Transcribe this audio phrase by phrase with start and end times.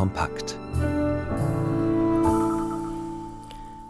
[0.00, 0.58] kompakt.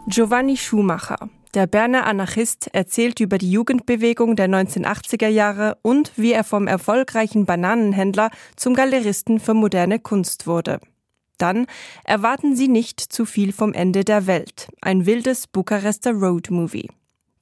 [0.07, 6.43] Giovanni Schumacher, der Berner Anarchist, erzählt über die Jugendbewegung der 1980er Jahre und wie er
[6.43, 10.81] vom erfolgreichen Bananenhändler zum Galeristen für moderne Kunst wurde.
[11.37, 11.65] Dann
[12.03, 16.89] erwarten Sie nicht zu viel vom Ende der Welt, ein wildes Bukarester Roadmovie.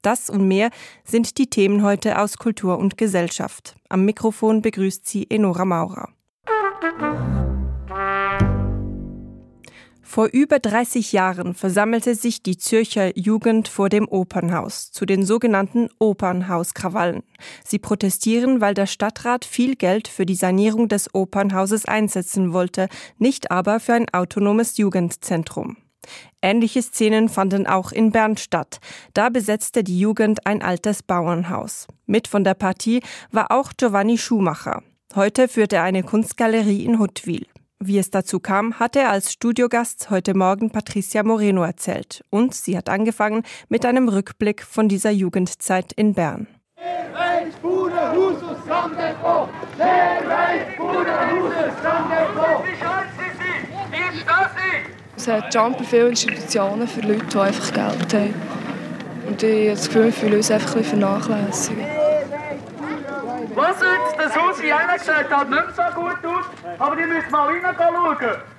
[0.03, 0.69] Das und mehr
[1.03, 3.75] sind die Themen heute aus Kultur und Gesellschaft.
[3.89, 6.09] Am Mikrofon begrüßt sie Enora Maurer.
[10.09, 15.87] Vor über 30 Jahren versammelte sich die Zürcher Jugend vor dem Opernhaus zu den sogenannten
[15.99, 17.21] Opernhauskrawallen.
[17.63, 23.51] Sie protestieren, weil der Stadtrat viel Geld für die Sanierung des Opernhauses einsetzen wollte, nicht
[23.51, 25.77] aber für ein autonomes Jugendzentrum.
[26.41, 28.79] Ähnliche Szenen fanden auch in Bern statt.
[29.13, 31.85] Da besetzte die Jugend ein altes Bauernhaus.
[32.07, 33.01] Mit von der Partie
[33.31, 34.81] war auch Giovanni Schumacher.
[35.13, 37.45] Heute führt er eine Kunstgalerie in Huttwil.
[37.81, 42.25] Wie es dazu kam, hat er als Studiogast heute Morgen Patricia Moreno erzählt.
[42.29, 46.47] Und sie hat angefangen mit einem Rückblick von dieser Jugendzeit in Bern.
[55.15, 58.33] Es hat Jumper viele Institutionen für Leute, die einfach Geld haben.
[59.25, 62.08] Und ich habe das Gefühl, wir fühlen uns einfach ein bisschen vernachlässigt.
[63.59, 64.17] Was jetzt?
[64.17, 66.45] Das Haus einer sieht halt nicht so gut aus,
[66.79, 68.17] aber die müssen mal reinschauen.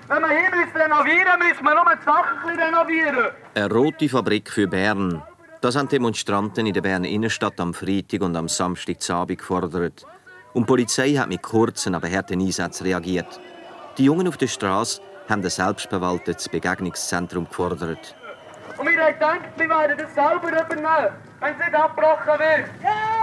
[0.09, 3.33] Wenn wir hier müssen renovieren müssen wir nur die Sachen renovieren.
[3.55, 5.23] Eine rote Fabrik für Bern.
[5.63, 10.05] Das haben Demonstranten in der Berner Innenstadt am Freitag und am Samstagabend gefordert.
[10.53, 13.41] Und die Polizei hat mit kurzen, aber harten Einsätzen reagiert.
[13.97, 18.15] Die Jungen auf der Straße haben ein selbstbewaltetes Begegnungszentrum gefordert.
[18.77, 22.69] Und wir haben gedacht, wir werden das selber übernehmen, wenn es nicht abgebrochen wird.
[22.83, 23.20] Weit,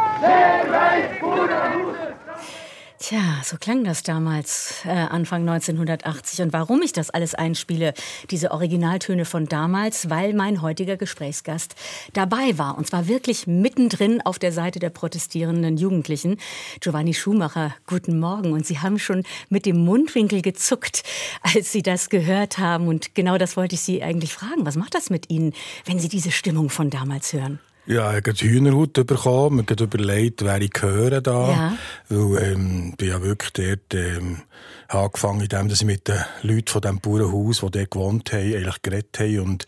[3.00, 6.42] Tja, so klang das damals, äh, Anfang 1980.
[6.42, 7.94] Und warum ich das alles einspiele,
[8.32, 11.76] diese Originaltöne von damals, weil mein heutiger Gesprächsgast
[12.14, 12.77] dabei war.
[12.77, 16.38] Und zwar wirklich mittendrin auf der Seite der protestierenden Jugendlichen.
[16.82, 18.52] Giovanni Schumacher, guten Morgen.
[18.52, 21.04] Und Sie haben schon mit dem Mundwinkel gezuckt,
[21.44, 22.88] als Sie das gehört haben.
[22.88, 24.66] Und genau das wollte ich Sie eigentlich fragen.
[24.66, 25.54] Was macht das mit Ihnen,
[25.86, 27.60] wenn Sie diese Stimmung von damals hören?
[27.87, 29.65] Ja, ich habe Hühnerhaut bekommen.
[29.65, 31.49] Ich habe überlegt, wer ich höre da.
[31.49, 31.77] Ja.
[32.09, 34.42] Weil, ähm, bin ja wirklich dort, ähm,
[34.89, 39.20] angefangen, indem ich mit den Leuten von diesem Bauernhaus, die dort gewohnt haben, eigentlich geredet
[39.20, 39.39] haben.
[39.39, 39.65] Und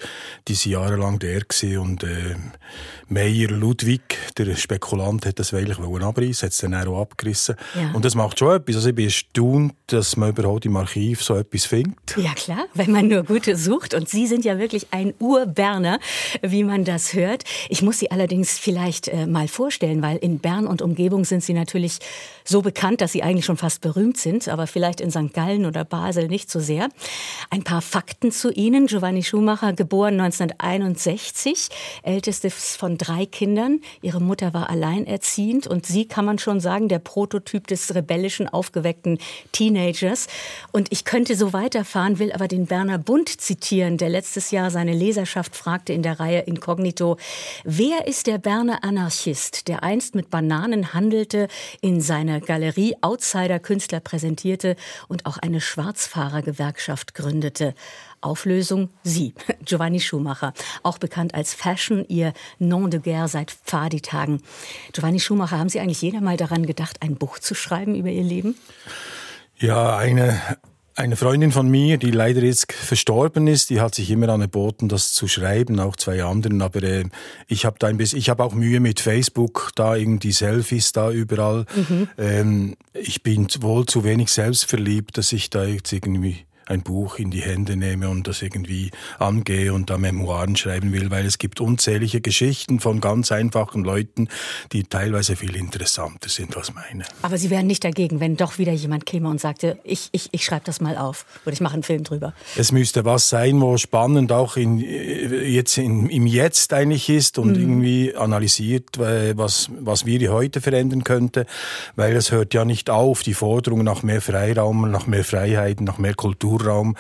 [0.47, 1.39] die waren jahrelang der.
[1.79, 2.35] Und, äh,
[3.11, 7.55] Meier Ludwig, der Spekulant, hat das eigentlich abreißen, hat es dann auch abgerissen.
[7.75, 7.91] Ja.
[7.93, 8.75] Und das macht schon etwas.
[8.75, 12.15] Also ich bin erstaunt, dass man überhaupt im Archiv so etwas findet.
[12.17, 13.95] Ja klar, wenn man nur Gute sucht.
[13.95, 15.99] Und Sie sind ja wirklich ein Urberner,
[16.43, 17.43] wie man das hört.
[17.67, 21.53] Ich muss Sie allerdings vielleicht äh, mal vorstellen, weil in Bern und Umgebung sind Sie
[21.53, 21.97] natürlich
[22.43, 25.33] so bekannt, dass Sie eigentlich schon fast berühmt sind, aber vielleicht in St.
[25.33, 26.89] Gallen oder Basel nicht so sehr.
[27.49, 28.87] Ein paar Fakten zu Ihnen.
[28.87, 31.69] Giovanni Schumacher, geboren 1961,
[32.03, 33.81] ältestes von drei Kindern.
[34.01, 39.19] Ihre Mutter war alleinerziehend und Sie, kann man schon sagen, der Prototyp des rebellischen, aufgeweckten
[39.51, 40.27] Teenagers.
[40.71, 44.93] Und ich könnte so weiterfahren, will aber den Berner Bund zitieren, der letztes Jahr seine
[44.93, 47.17] Leserschaft fragte in der Reihe Inkognito,
[47.63, 51.47] wer ist der Berner Anarchist, der einst mit Bananen handelte,
[51.81, 54.75] in seiner Galerie Outsider-Künstler präsentierte
[55.07, 57.73] und auch eine Schwarzfahrergewerkschaft gründete?
[58.21, 59.33] Auflösung Sie,
[59.65, 64.41] Giovanni Schumacher, auch bekannt als Fashion, Ihr Nom de Guerre seit Pfadi-Tagen.
[64.91, 68.23] Giovanni Schumacher, haben Sie eigentlich jeder mal daran gedacht, ein Buch zu schreiben über Ihr
[68.23, 68.55] Leben?
[69.57, 70.39] Ja, eine,
[70.99, 75.13] eine Freundin von mir, die leider jetzt verstorben ist, die hat sich immer angeboten, das
[75.13, 76.61] zu schreiben, auch zwei anderen.
[76.61, 77.05] Aber äh,
[77.47, 81.09] ich habe da ein bisschen, ich habe auch Mühe mit Facebook, da irgendwie Selfies da
[81.09, 81.65] überall.
[81.73, 82.09] Mhm.
[82.17, 87.31] Ähm, ich bin wohl zu wenig selbstverliebt, dass ich da jetzt irgendwie ein Buch in
[87.31, 91.59] die Hände nehme und das irgendwie angehe und da Memoiren schreiben will, weil es gibt
[91.59, 94.29] unzählige Geschichten von ganz einfachen Leuten,
[94.71, 97.03] die teilweise viel interessanter sind als meine.
[97.23, 100.45] Aber Sie wären nicht dagegen, wenn doch wieder jemand käme und sagte, ich, ich, ich
[100.45, 102.33] schreibe das mal auf oder ich mache einen Film drüber.
[102.55, 107.49] Es müsste was sein, wo spannend auch in, jetzt in, im Jetzt eigentlich ist und
[107.49, 107.61] Mhm.
[107.61, 111.45] irgendwie analysiert, äh, was, was wir heute verändern könnte,
[111.95, 115.97] weil es hört ja nicht auf, die Forderung nach mehr Freiraum, nach mehr Freiheiten, nach
[115.97, 116.13] mehr
[116.59, 116.95] Kulturraum.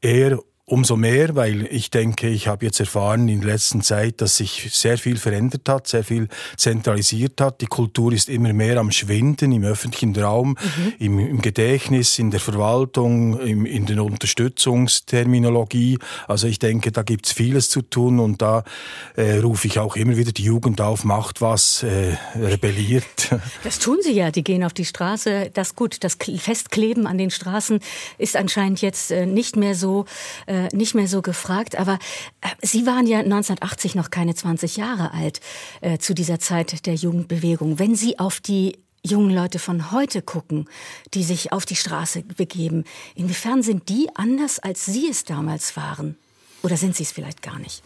[0.00, 0.38] Eher
[0.70, 4.68] umso mehr, weil ich denke, ich habe jetzt erfahren in der letzten Zeit, dass sich
[4.72, 7.60] sehr viel verändert hat, sehr viel zentralisiert hat.
[7.60, 10.92] Die Kultur ist immer mehr am Schwinden im öffentlichen Raum, mhm.
[11.00, 15.98] im, im, Gedächtnis, in der Verwaltung, im, in der Unterstützungsterminologie.
[16.28, 18.62] Also ich denke, da gibt es vieles zu tun und da
[19.16, 23.04] äh, rufe ich auch immer wieder die Jugend auf, macht was, äh, rebelliert.
[23.62, 25.50] Das tun sie ja, die gehen auf die Straße.
[25.52, 27.80] Das gut, das Festkleben an den Straßen
[28.16, 30.06] ist anscheinend jetzt äh, nicht mehr so
[30.46, 31.76] äh, nicht mehr so gefragt.
[31.76, 31.98] Aber
[32.40, 35.40] äh, Sie waren ja 1980 noch keine 20 Jahre alt
[35.80, 37.78] äh, zu dieser Zeit der Jugendbewegung.
[37.78, 40.68] Wenn Sie auf die jungen Leute von heute gucken,
[41.14, 42.84] die sich auf die Straße begeben,
[43.14, 46.16] inwiefern sind die anders, als Sie es damals waren?
[46.62, 47.82] Oder sind sie es vielleicht gar nicht?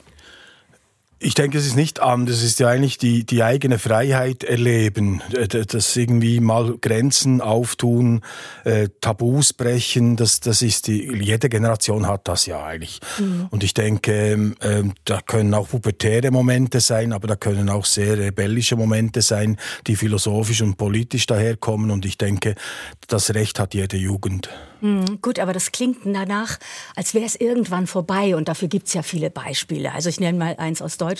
[1.24, 2.36] Ich denke, es ist nicht anders.
[2.36, 8.20] Es ist ja eigentlich die, die eigene Freiheit erleben, das irgendwie mal Grenzen auftun,
[8.64, 10.16] äh, Tabus brechen.
[10.16, 13.00] Das, das ist die, jede Generation hat das ja eigentlich.
[13.18, 13.46] Mhm.
[13.48, 18.18] Und ich denke, äh, da können auch pubertäre Momente sein, aber da können auch sehr
[18.18, 19.56] rebellische Momente sein,
[19.86, 21.90] die philosophisch und politisch daherkommen.
[21.90, 22.54] Und ich denke,
[23.08, 24.50] das Recht hat jede Jugend.
[24.82, 26.58] Mhm, gut, aber das klingt danach,
[26.94, 28.36] als wäre es irgendwann vorbei.
[28.36, 29.92] Und dafür gibt es ja viele Beispiele.
[29.92, 31.13] Also ich nenne mal eins aus Deutschland,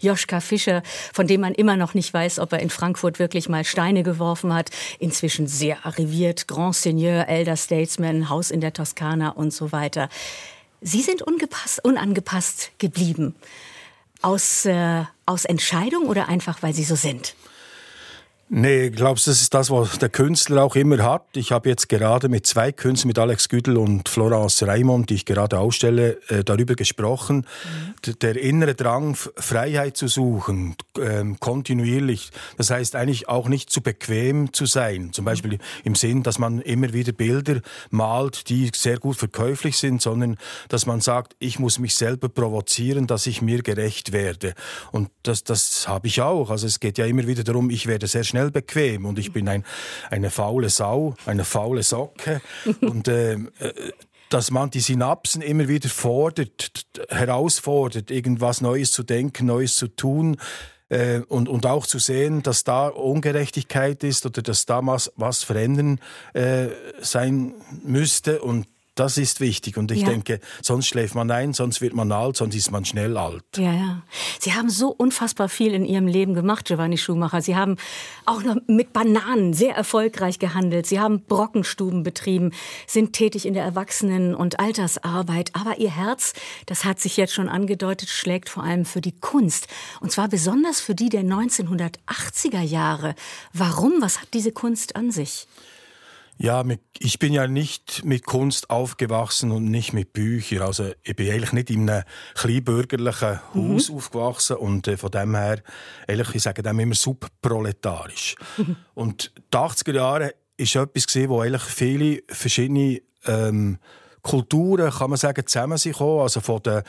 [0.00, 0.82] Joschka Fischer,
[1.12, 4.54] von dem man immer noch nicht weiß, ob er in Frankfurt wirklich mal Steine geworfen
[4.54, 4.70] hat.
[4.98, 10.08] Inzwischen sehr arriviert, Grand Seigneur, Elder Statesman, Haus in der Toskana und so weiter.
[10.80, 13.34] Sie sind unangepasst geblieben.
[14.22, 17.34] Aus, äh, aus Entscheidung oder einfach, weil Sie so sind?
[18.50, 21.24] Nee, glaubst du, das ist das, was der Künstler auch immer hat?
[21.34, 25.24] Ich habe jetzt gerade mit zwei Künstlern, mit Alex Güdel und Florence Raimond, die ich
[25.24, 27.46] gerade ausstelle, äh, darüber gesprochen.
[28.04, 28.18] Mhm.
[28.20, 32.30] Der innere Drang, Freiheit zu suchen, ähm, kontinuierlich.
[32.58, 35.14] Das heißt eigentlich auch nicht zu bequem zu sein.
[35.14, 37.60] Zum Beispiel im Sinn, dass man immer wieder Bilder
[37.90, 40.36] malt, die sehr gut verkäuflich sind, sondern
[40.68, 44.52] dass man sagt, ich muss mich selber provozieren, dass ich mir gerecht werde.
[44.92, 46.50] Und das, das habe ich auch.
[46.50, 49.06] Also es geht ja immer wieder darum, ich werde sehr schnell bequem.
[49.06, 49.64] Und ich bin ein,
[50.10, 52.40] eine faule Sau, eine faule Socke.
[52.80, 53.72] Und ähm, äh,
[54.30, 60.38] dass man die Synapsen immer wieder fordert, herausfordert, irgendwas Neues zu denken, Neues zu tun
[60.88, 65.42] äh, und, und auch zu sehen, dass da Ungerechtigkeit ist oder dass da was, was
[65.42, 66.00] verändern
[66.32, 66.68] äh,
[67.00, 67.54] sein
[67.84, 68.42] müsste.
[68.42, 69.76] Und das ist wichtig.
[69.76, 70.08] Und ich ja.
[70.08, 73.44] denke, sonst schläft man ein, sonst wird man alt, sonst ist man schnell alt.
[73.56, 74.02] Ja, ja.
[74.38, 77.42] Sie haben so unfassbar viel in Ihrem Leben gemacht, Giovanni Schumacher.
[77.42, 77.76] Sie haben
[78.24, 80.86] auch noch mit Bananen sehr erfolgreich gehandelt.
[80.86, 82.52] Sie haben Brockenstuben betrieben,
[82.86, 85.50] sind tätig in der Erwachsenen- und Altersarbeit.
[85.54, 86.32] Aber Ihr Herz,
[86.66, 89.66] das hat sich jetzt schon angedeutet, schlägt vor allem für die Kunst.
[90.00, 93.14] Und zwar besonders für die der 1980er Jahre.
[93.52, 93.94] Warum?
[94.00, 95.48] Was hat diese Kunst an sich?
[96.36, 96.64] Ja,
[96.98, 100.62] ich bin ja nicht mit Kunst aufgewachsen und nicht mit Büchern.
[100.62, 102.04] Also ich bin eigentlich nicht in einem
[102.34, 103.74] kleinbürgerlichen mhm.
[103.74, 105.62] Haus aufgewachsen und äh, von dem her,
[106.08, 108.36] ehrlich, ich sage dem immer subproletarisch.
[108.56, 108.76] Mhm.
[108.94, 113.78] Und die 80er Jahre ist etwas gesehen, wo eigentlich viele verschiedene ähm,
[114.24, 116.22] Kulturen, kann man sagen, zusammen sind gekommen.
[116.22, 116.82] Also von den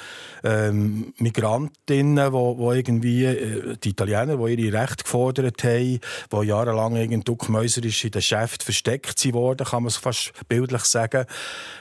[0.43, 5.99] ähm, Migrantinnen, wo, wo irgendwie, äh, die Italiener, die ihre Rechte gefordert haben,
[6.31, 11.25] die jahrelang irgendwie duckmäuserisch in den Geschäften versteckt wurden, kann man es fast bildlich sagen,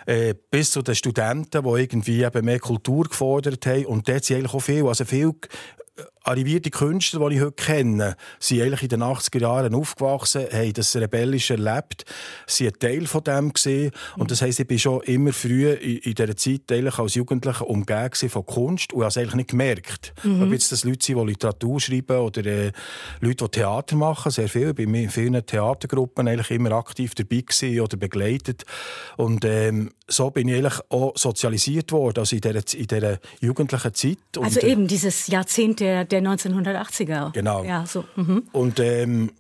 [0.06, 3.86] äh, bis zu den Studenten, die irgendwie eben mehr Kultur gefordert haben.
[3.86, 5.34] Und dort sind eigentlich auch viel, also viel
[6.24, 10.96] arrivierte Künstler, die ich heute kenne, sind eigentlich in den 80er Jahren aufgewachsen, haben das
[10.96, 12.04] rebellisch erlebt,
[12.46, 13.92] sind ein Teil von dem gesehen.
[14.16, 17.66] Und das heisst, ich bin schon immer früh in, in dieser Zeit eigentlich als Jugendlicher
[17.66, 20.14] umgeben von Kunst und habe es eigentlich nicht gemerkt.
[20.22, 20.42] Mhm.
[20.42, 22.72] Ob jetzt das Leute sind, die Literatur schreiben oder äh,
[23.20, 24.70] Leute, die Theater machen, sehr viel.
[24.70, 28.64] Ich bin in vielen Theatergruppen eigentlich immer aktiv dabei gewesen oder begleitet.
[29.16, 33.94] Und ähm, so bin ich eigentlich auch sozialisiert worden, also in dieser, in dieser jugendlichen
[33.94, 34.18] Zeit.
[34.38, 37.32] Also und, eben dieses Jahrzehnt der, der 1980er.
[37.32, 37.64] Genau.
[37.64, 38.04] Ja, so.
[38.16, 38.44] Mhm.
[38.52, 39.30] Und ähm,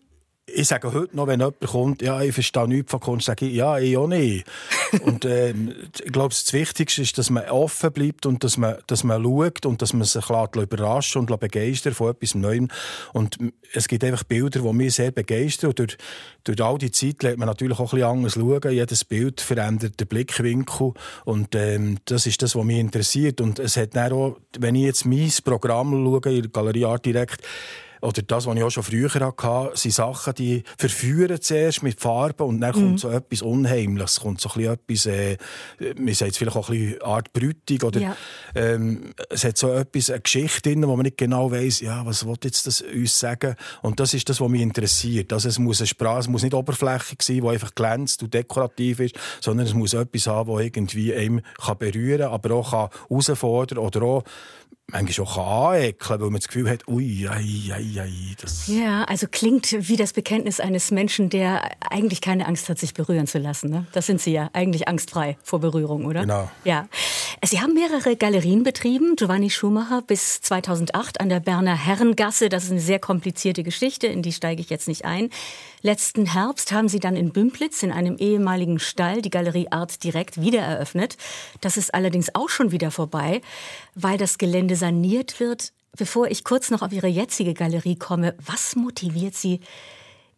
[0.54, 3.54] ich sage heute noch, wenn jemand kommt, ja, ich verstehe nichts von Kunst, sage ich,
[3.54, 4.46] ja, ich auch nicht.
[5.02, 9.04] und äh, ich glaube, das Wichtigste ist, dass man offen bleibt und dass man, dass
[9.04, 12.68] man schaut und dass man sich überraschen und begeistern von etwas Neuem.
[13.12, 13.38] Und
[13.72, 15.70] es gibt einfach Bilder, die mich sehr begeistern.
[15.70, 15.96] Und durch,
[16.44, 18.72] durch all die Zeit lernt man natürlich auch ein bisschen anders schauen.
[18.72, 20.92] Jedes Bild verändert den Blickwinkel.
[21.24, 23.40] Und ähm, das ist das, was mich interessiert.
[23.40, 27.42] Und es hat auch, wenn ich jetzt mein Programm schaue, in der Galerie Art Direkt,
[28.04, 32.46] oder das, was ich auch schon früher hatte, sind Sachen, die verführen zuerst mit Farben
[32.46, 32.80] und dann mhm.
[32.80, 35.38] kommt so etwas Unheimliches, kommt so ein etwas, äh,
[35.96, 38.16] man sagt es vielleicht auch ein bisschen Art Brütung oder ja.
[38.54, 42.26] ähm, es hat so etwas, eine Geschichte drin, wo man nicht genau weiß, ja, was
[42.26, 45.32] will jetzt das uns sagen und das ist das, was mich interessiert.
[45.32, 49.00] Also es muss eine Sprache, es muss nicht oberflächlich sein, die einfach glänzt und dekorativ
[49.00, 52.88] ist, sondern es muss etwas haben, das irgendwie einem kann berühren kann, aber auch kann
[53.08, 54.24] herausfordern oder auch
[54.90, 58.12] manchmal auch anekeln, weil man das Gefühl hat, ui, ei, ei, ei.
[58.40, 62.94] Das ja, also klingt wie das Bekenntnis eines Menschen, der eigentlich keine Angst hat, sich
[62.94, 63.70] berühren zu lassen.
[63.70, 63.86] Ne?
[63.92, 66.20] Das sind Sie ja, eigentlich angstfrei vor Berührung, oder?
[66.20, 66.50] Genau.
[66.64, 66.88] Ja.
[67.44, 72.48] Sie haben mehrere Galerien betrieben, Giovanni Schumacher bis 2008 an der Berner Herrengasse.
[72.48, 75.30] Das ist eine sehr komplizierte Geschichte, in die steige ich jetzt nicht ein.
[75.84, 80.40] Letzten Herbst haben Sie dann in Bümplitz in einem ehemaligen Stall die Galerie Art direkt
[80.40, 81.18] wieder eröffnet.
[81.60, 83.42] Das ist allerdings auch schon wieder vorbei,
[83.94, 85.74] weil das Gelände saniert wird.
[85.94, 89.60] Bevor ich kurz noch auf Ihre jetzige Galerie komme, was motiviert Sie?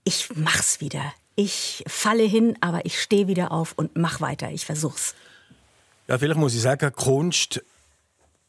[0.02, 1.14] Ich mach's wieder.
[1.36, 4.50] Ich falle hin, aber ich stehe wieder auf und mach weiter.
[4.50, 5.14] Ich versuch's.
[6.08, 7.62] Ja, vielleicht muss ich sagen, Kunst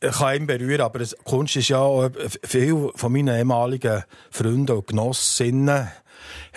[0.01, 2.10] kann ihn berühren, aber Kunst ist ja auch
[2.42, 5.89] viele von meinen ehemaligen Freunden und Genossinnen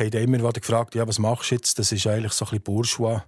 [0.06, 1.78] haben immer wieder gefragt, ja, was machst du jetzt?
[1.78, 3.22] Das ist eigentlich so ein bisschen Bourgeois.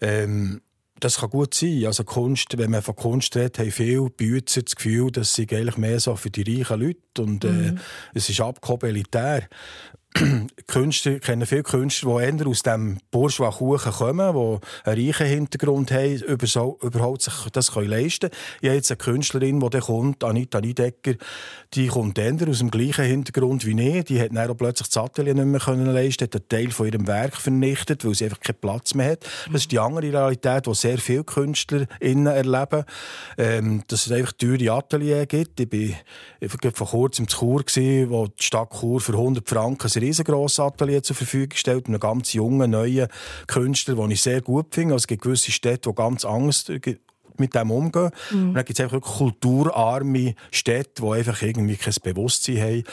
[0.00, 0.60] Ähm,
[1.00, 1.84] das kann gut sein.
[1.86, 5.76] Also Kunst, wenn man von Kunst redet, haben viele Bützer das Gefühl, dass sie eigentlich
[5.76, 7.78] mehr so für die reichen Leute und äh, mhm.
[8.14, 9.48] es ist abgehoben elitär.
[10.68, 16.14] Künstler, kennen viele Künstler, die eher aus dem Bourgeois-Kuchen kommen, die einen reichen Hintergrund haben,
[16.22, 18.42] über so, überhaupt sich das können leisten können.
[18.60, 21.14] Ich habe jetzt eine Künstlerin, die kommt, Anita Niedecker,
[21.74, 24.04] die kommt eher aus dem gleichen Hintergrund wie ich.
[24.04, 26.86] Die hat dann auch plötzlich das Atelier nicht mehr können leisten, hat einen Teil von
[26.86, 29.26] ihrem Werk vernichtet, weil sie einfach keinen Platz mehr hat.
[29.50, 32.84] Das ist die andere Realität, die sehr viele KünstlerInnen erleben.
[33.36, 35.58] Ähm, dass es einfach teure Atelier gibt.
[35.58, 36.02] Ich
[36.40, 37.64] war vor kurzem in Chur,
[38.08, 42.70] wo die Stadt Chur für 100 Franken riesengroßes Atelier zur Verfügung gestellt, einem ganz jungen,
[42.70, 43.08] neuen
[43.46, 44.94] Künstler, den ich sehr gut finde.
[44.94, 46.64] Also es gibt gewisse Städte, die ganz anders
[47.38, 48.10] mit dem umgehen.
[48.30, 48.48] Mhm.
[48.48, 52.84] Und dann gibt es einfach kulturarme Städte, die einfach irgendwie kein Bewusstsein haben.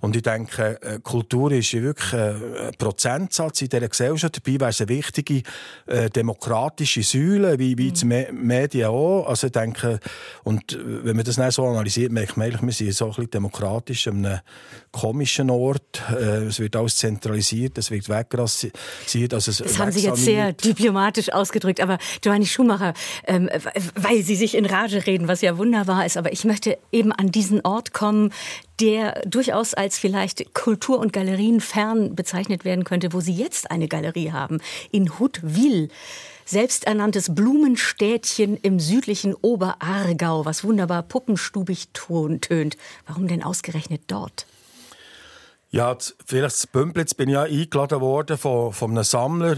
[0.00, 4.36] Und ich denke, äh, Kultur ist wirklich ein Prozentsatz in dieser Gesellschaft.
[4.36, 5.42] Dabei wäre es eine wichtige
[5.86, 7.94] äh, demokratische Säule, wie, wie mhm.
[7.94, 9.26] die Medien auch.
[9.26, 10.00] Also ich denke,
[10.42, 13.10] und äh, wenn man das dann so analysiert, merkt man eigentlich, wir sind so ein
[13.10, 14.40] bisschen demokratisch an einem
[14.90, 16.02] komischen Ort.
[16.10, 18.74] Äh, es wird alles zentralisiert, es wird wegrassiert.
[19.34, 21.80] Also das haben Sie jetzt sehr diplomatisch ausgedrückt.
[21.80, 22.94] Aber Giovanni Schumacher,
[23.26, 23.50] ähm,
[23.94, 27.30] weil Sie sich in Rage reden, was ja wunderbar ist, aber ich möchte eben an
[27.30, 28.32] diesen Ort kommen,
[28.80, 34.32] der durchaus als vielleicht Kultur- und Galerienfern bezeichnet werden könnte, wo Sie jetzt eine Galerie
[34.32, 34.58] haben,
[34.90, 35.88] in Huttwil
[36.44, 42.76] selbsternanntes Blumenstädtchen im südlichen Oberargau, was wunderbar puppenstubig tönt.
[43.06, 44.46] Warum denn ausgerechnet dort?
[45.72, 45.96] Ja,
[46.26, 49.56] vielleicht zu Bümplitz bin ich ja eingeladen worden von, von einem Sammler,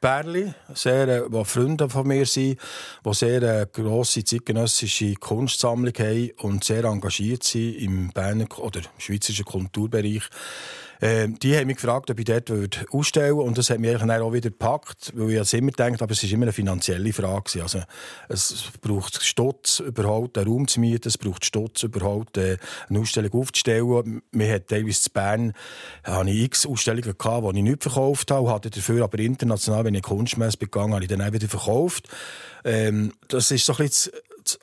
[0.00, 2.58] Berli, sehr, äh, wo Freunde von mir sind,
[3.06, 8.80] die sehr eine äh, grosse zeitgenössische Kunstsammlung haben und sehr engagiert sind im Berner oder
[8.80, 10.24] im schweizerischen Kulturbereich.
[11.02, 12.50] Ähm, die haben mich gefragt, ob ich dort
[12.92, 13.48] ausstellen würde.
[13.48, 16.22] Und das hat mich eigentlich auch wieder gepackt, weil ich es immer gedacht aber es
[16.22, 17.60] ist immer eine finanzielle Frage.
[17.60, 17.80] Also,
[18.28, 22.56] es braucht Stutz, überhaupt einen Raum zu mieten, es braucht Stutz, überhaupt äh,
[22.88, 24.22] eine Ausstellung aufzustellen.
[24.30, 25.52] Wir hatten teilweise in Bern
[26.04, 29.94] habe ich x Ausstellungen gehabt, die ich nicht verkauft habe, hatte dafür aber international, wenn
[29.94, 32.08] ich Kunstmesse begangen habe, ich dann auch wieder verkauft.
[32.64, 34.12] Ähm, das ist so ein bisschen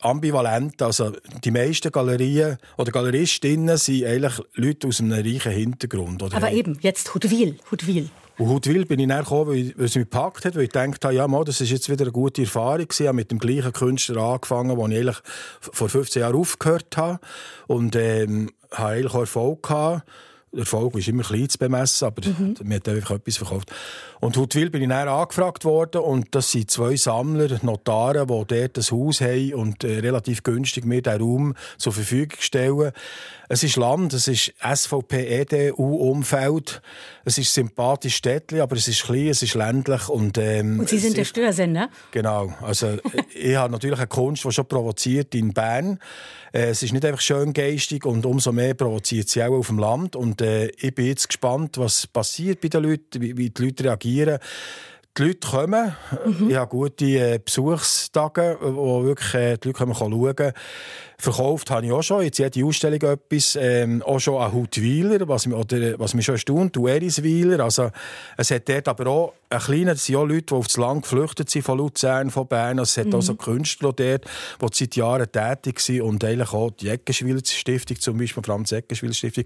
[0.01, 0.81] ambivalent.
[0.81, 6.23] Also die meisten Galerien oder Galeristinnen sind eigentlich Leute aus einem reichen Hintergrund.
[6.23, 7.57] Oder Aber eben, jetzt Hutwil.
[7.71, 8.09] Hutwil.
[8.37, 11.11] Und Hutwil bin ich dann gekommen, weil, weil es mich gepackt hat, weil ich dachte,
[11.11, 14.21] ja, mal, das ist jetzt wieder eine gute Erfahrung Ich habe mit dem gleichen Künstler
[14.21, 15.17] angefangen, den ich eigentlich
[15.59, 17.19] vor 15 Jahren aufgehört habe.
[17.67, 20.03] Und ähm, habe eigentlich auch Erfolg gehabt.
[20.51, 22.55] Der Erfolg ist immer klein zu bemessen, aber mhm.
[22.63, 23.71] mir hat einfach etwas verkauft.
[24.19, 28.77] Und Hutwil bin ich dann angefragt worden und das sind zwei Sammler, Notare, die dort
[28.77, 32.91] ein Haus haben und äh, relativ günstig mir diesen Raum zur Verfügung stellen.
[33.47, 36.81] Es ist Land, es ist SVP-EDU-Umfeld,
[37.25, 40.37] es ist sympathisch Städtli, aber es ist klein, es ist ländlich und...
[40.37, 41.89] Ähm, und Sie sind der Störsender?
[42.11, 42.97] Genau, also
[43.33, 45.97] ich habe natürlich eine Kunst, die schon provoziert in Bern.
[46.51, 49.79] Äh, es ist nicht einfach schön geistig und umso mehr provoziert sie auch auf dem
[49.79, 53.63] Land und äh, ich bin jetzt gespannt, was passiert bei den Leuten, wie, wie die
[53.63, 54.39] Leute reagieren.
[55.17, 55.95] Die Leute kommen.
[56.25, 56.49] Mhm.
[56.49, 60.53] Ich habe gute äh, Besuchstage, wo wirklich äh, die Leute kommen schauen
[61.21, 65.45] Verkauft habe ich auch schon, jetzt jede Ausstellung etwas, ähm, auch schon an Hutwiler, was,
[65.47, 67.59] oder, was mich schon erstaunt, du Eriswiler.
[67.61, 67.91] Also,
[68.37, 71.01] es hat dort aber auch ein kleiner, das sind auch Leute, die auf das Land
[71.01, 72.79] geflüchtet sind, von Luzern, von Bern.
[72.79, 73.15] Also, es hat mhm.
[73.15, 74.23] auch so Künstler dort,
[74.61, 79.13] die seit Jahren tätig sind und eigentlich auch die Eckenschwiller Stiftung, zum Beispiel Franz Eckenschwiller
[79.13, 79.43] Stiftung,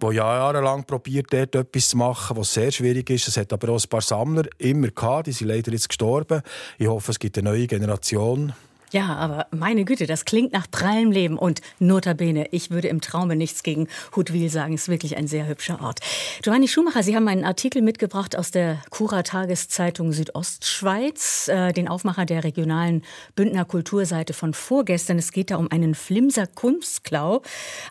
[0.00, 3.28] die jahrelang probiert, dort etwas zu machen, was sehr schwierig ist.
[3.28, 6.40] Es hat aber auch ein paar Sammler immer gehabt, die sind leider jetzt gestorben.
[6.78, 8.54] Ich hoffe, es gibt eine neue Generation.
[8.92, 11.38] Ja, aber meine Güte, das klingt nach prallem Leben.
[11.38, 14.74] Und notabene, ich würde im Traume nichts gegen Hutwil sagen.
[14.74, 16.00] Es ist wirklich ein sehr hübscher Ort.
[16.42, 22.42] Giovanni Schumacher, Sie haben einen Artikel mitgebracht aus der Kura-Tageszeitung Südostschweiz, äh, den Aufmacher der
[22.42, 23.02] regionalen
[23.36, 25.18] Bündner Kulturseite von vorgestern.
[25.18, 27.42] Es geht da um einen Flimser Kunstklau,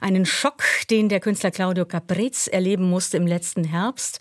[0.01, 4.19] einen Schock, den der Künstler Claudio Caprez erleben musste im letzten Herbst.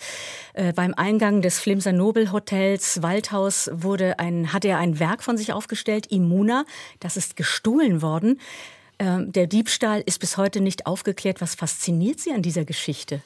[0.54, 5.52] Äh, beim Eingang des Flimser Nobelhotels Waldhaus wurde ein, hat er ein Werk von sich
[5.52, 6.64] aufgestellt, Immuna.
[7.00, 8.40] Das ist gestohlen worden.
[8.98, 11.40] Ähm, der Diebstahl ist bis heute nicht aufgeklärt.
[11.40, 13.22] Was fasziniert Sie an dieser Geschichte?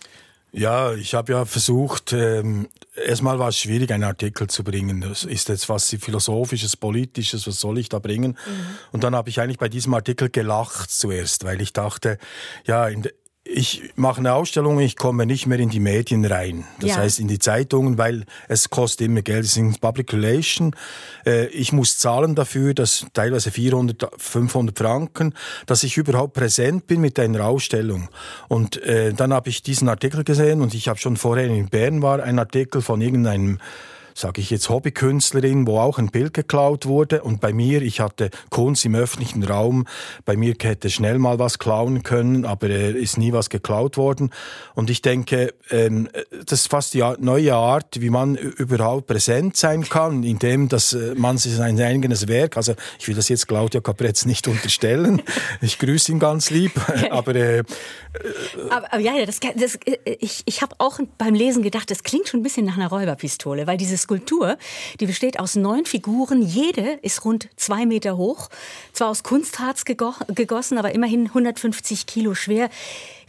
[0.54, 5.00] Ja, ich habe ja versucht, ähm, erstmal war es schwierig, einen Artikel zu bringen.
[5.00, 8.32] Das ist jetzt was Philosophisches, Politisches, was soll ich da bringen?
[8.32, 8.66] Mhm.
[8.92, 12.18] Und dann habe ich eigentlich bei diesem Artikel gelacht zuerst, weil ich dachte,
[12.66, 13.08] ja, in,
[13.44, 16.64] ich mache eine Ausstellung, ich komme nicht mehr in die Medien rein.
[16.80, 16.96] Das ja.
[16.98, 19.44] heißt in die Zeitungen, weil es kostet immer Geld.
[19.44, 20.76] Es ist Public Relation.
[21.26, 25.34] Äh, ich muss zahlen dafür, dass teilweise 400, 500 Franken,
[25.66, 28.08] dass ich überhaupt präsent bin mit einer Ausstellung.
[28.48, 32.00] Und äh, dann habe ich diesen Artikel gesehen und ich habe schon vorher in Bern
[32.00, 33.58] war ein Artikel von irgendeinem
[34.14, 37.22] sage ich jetzt, Hobbykünstlerin, wo auch ein Bild geklaut wurde.
[37.22, 39.86] Und bei mir, ich hatte Kunst im öffentlichen Raum,
[40.24, 44.30] bei mir hätte schnell mal was klauen können, aber äh, ist nie was geklaut worden.
[44.74, 46.08] Und ich denke, ähm,
[46.46, 51.14] das ist fast die neue Art, wie man überhaupt präsent sein kann, indem dass äh,
[51.16, 55.22] man sein eigenes Werk, also ich will das jetzt Claudia Caprez nicht unterstellen,
[55.60, 56.72] ich grüße ihn ganz lieb,
[57.10, 57.64] aber, äh, äh,
[58.70, 62.28] aber, aber ja, das, das, äh, ich, ich habe auch beim Lesen gedacht, das klingt
[62.28, 64.58] schon ein bisschen nach einer Räuberpistole, weil dieses Skulptur,
[65.00, 66.42] die besteht aus neun Figuren.
[66.42, 68.48] Jede ist rund zwei Meter hoch.
[68.92, 72.68] Zwar aus Kunstharz gegossen, aber immerhin 150 Kilo schwer.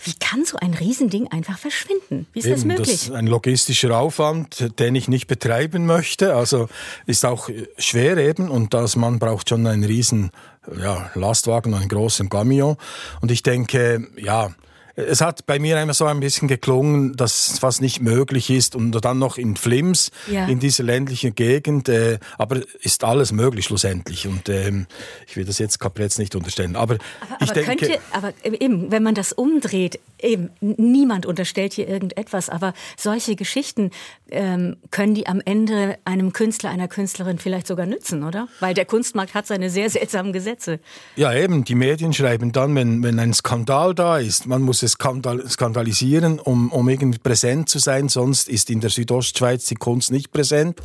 [0.03, 2.27] Wie kann so ein Riesending einfach verschwinden?
[2.33, 2.87] Wie ist Eben, das möglich?
[2.89, 6.35] Das ist ein logistischer Aufwand, den ich nicht betreiben möchte.
[6.35, 6.67] Also
[7.05, 10.31] ist auch schwer eben und das man braucht schon einen riesen
[10.79, 12.77] ja, Lastwagen, einen großen Camion.
[13.21, 14.53] Und ich denke, ja,
[14.95, 18.91] es hat bei mir immer so ein bisschen geklungen, dass fast nicht möglich ist und
[18.91, 20.45] dann noch in Flims, ja.
[20.45, 21.89] in dieser ländlichen Gegend.
[21.89, 24.27] Äh, aber ist alles möglich schlussendlich.
[24.27, 24.85] Und ähm,
[25.27, 26.75] ich will das jetzt Kapretz nicht unterstellen.
[26.75, 31.73] Aber, aber ich aber denke, könnte, aber eben, wenn man das umdreht, eben niemand unterstellt
[31.73, 33.89] hier irgendetwas, aber solche Geschichten
[34.29, 38.47] ähm, können die am Ende einem Künstler, einer Künstlerin vielleicht sogar nützen, oder?
[38.59, 40.79] Weil der Kunstmarkt hat seine sehr seltsamen Gesetze.
[41.15, 41.63] Ja, eben.
[41.63, 46.71] Die Medien schreiben dann, wenn, wenn ein Skandal da ist, man muss es skandalisieren, um,
[46.71, 48.09] um irgendwie präsent zu sein.
[48.09, 50.79] Sonst ist in der Südostschweiz die Kunst nicht präsent.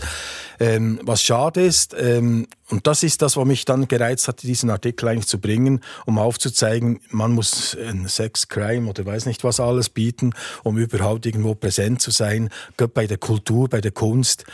[0.61, 1.95] Ähm, was schade ist.
[1.99, 5.81] Ähm, und das ist das, was mich dann gereizt hat, diesen Artikel eigentlich zu bringen,
[6.05, 10.35] um aufzuzeigen, man muss ein Sex, Crime oder weiß nicht was alles bieten,
[10.65, 12.51] um überhaupt irgendwo präsent zu sein,
[12.93, 14.45] bei der Kultur, bei der Kunst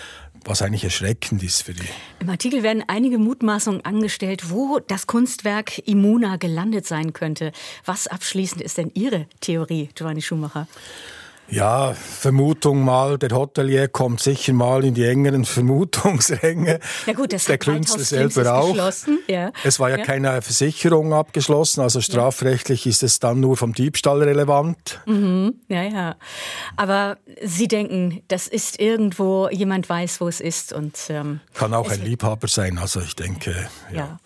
[0.45, 1.83] was eigentlich erschreckend ist für die.
[2.21, 7.53] Im Artikel werden einige Mutmaßungen angestellt, wo das Kunstwerk Imuna gelandet sein könnte.
[7.85, 10.67] Was abschließend ist denn Ihre Theorie, Giovanni Schumacher?
[11.49, 16.81] Ja, Vermutung mal, der Hotelier kommt sicher mal in die engeren Vermutungsränge.
[17.07, 18.77] Ja gut, das der Künstler selber auch.
[19.29, 19.53] Ja.
[19.63, 22.91] Es war ja, ja, keine Versicherung abgeschlossen, also strafrechtlich ja.
[22.91, 25.01] ist es dann nur vom Diebstahl relevant.
[25.07, 25.55] Mhm.
[25.69, 26.17] Ja, ja.
[26.77, 31.91] Aber Sie denken, das ist irgendwo, jemand weiß, wo es ist und ähm, kann auch
[31.91, 32.79] ein Liebhaber sein.
[32.79, 34.19] Also ich denke, ja.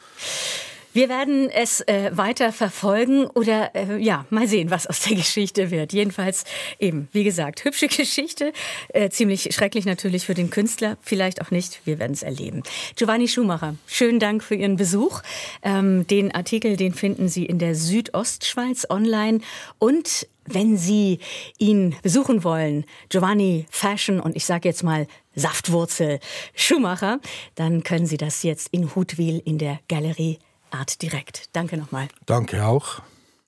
[0.98, 5.70] Wir werden es äh, weiter verfolgen oder äh, ja, mal sehen, was aus der Geschichte
[5.70, 5.92] wird.
[5.92, 6.42] Jedenfalls
[6.80, 8.52] eben, wie gesagt, hübsche Geschichte,
[8.88, 11.82] äh, ziemlich schrecklich natürlich für den Künstler, vielleicht auch nicht.
[11.84, 12.64] Wir werden es erleben.
[12.96, 15.22] Giovanni Schumacher, schönen Dank für Ihren Besuch.
[15.62, 19.38] Ähm, den Artikel, den finden Sie in der Südostschweiz online
[19.78, 21.20] und wenn Sie
[21.58, 25.06] ihn besuchen wollen, Giovanni Fashion und ich sage jetzt mal
[25.36, 26.18] Saftwurzel
[26.56, 27.20] Schumacher,
[27.54, 31.54] dann können Sie das jetzt in Hutwil in der Galerie Art direkt.
[31.54, 32.08] Danke nochmal.
[32.26, 33.00] Danke auch.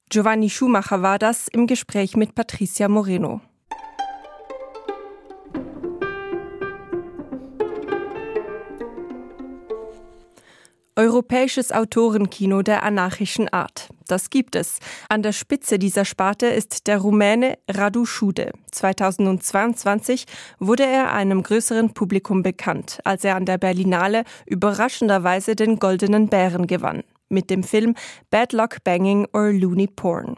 [0.08, 3.40] Giovanni Schumacher war das im Gespräch mit Patricia Moreno.
[11.00, 13.88] Europäisches Autorenkino der anarchischen Art.
[14.06, 14.80] Das gibt es.
[15.08, 18.52] An der Spitze dieser Sparte ist der Rumäne Radu Schude.
[18.72, 20.26] 2022
[20.58, 26.66] wurde er einem größeren Publikum bekannt, als er an der Berlinale überraschenderweise den Goldenen Bären
[26.66, 27.02] gewann.
[27.30, 27.94] Mit dem Film
[28.30, 30.36] Bad Luck Banging or Looney Porn.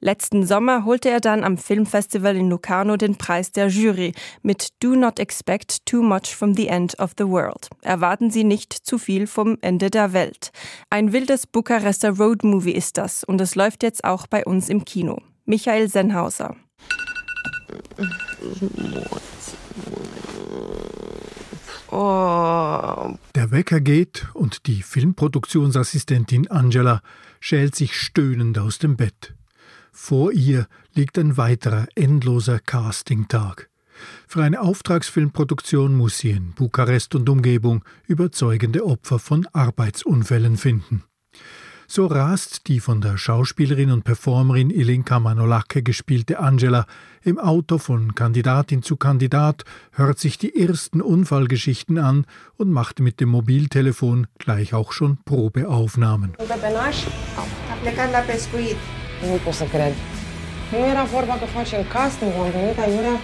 [0.00, 4.94] Letzten Sommer holte er dann am Filmfestival in Locarno den Preis der Jury mit Do
[4.94, 7.68] Not Expect Too Much from the End of the World.
[7.82, 10.50] Erwarten Sie nicht zu viel vom Ende der Welt.
[10.90, 15.18] Ein wildes Bukarester Roadmovie ist das und es läuft jetzt auch bei uns im Kino.
[15.44, 15.88] Michael
[21.90, 23.18] Senhauser.
[23.34, 27.00] Der Wecker geht und die Filmproduktionsassistentin Angela
[27.40, 29.34] schält sich stöhnend aus dem Bett.
[29.92, 33.70] Vor ihr liegt ein weiterer endloser Castingtag.
[34.26, 41.04] Für eine Auftragsfilmproduktion muss sie in Bukarest und Umgebung überzeugende Opfer von Arbeitsunfällen finden.
[41.88, 46.84] So rast die von der Schauspielerin und Performerin Ilinka Manolake gespielte Angela
[47.22, 53.20] im Auto von Kandidatin zu Kandidat, hört sich die ersten Unfallgeschichten an und macht mit
[53.20, 56.34] dem Mobiltelefon gleich auch schon Probeaufnahmen.
[60.72, 63.16] Nu era vorba că facem casting, am venit aiurea.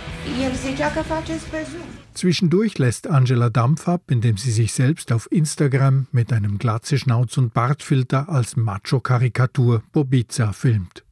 [0.44, 1.88] El zicea că faceți pe Zoom.
[2.14, 7.52] Zwischendurch lässt Angela Dampf ab, indem sie sich selbst auf Instagram mit einem Glatzeschnauz- und
[7.52, 11.04] Bartfilter als Macho-Karikatur Bobiza filmt.